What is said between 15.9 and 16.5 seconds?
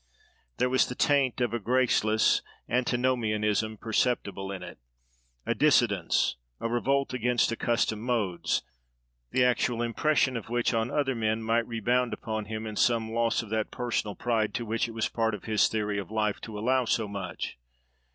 of life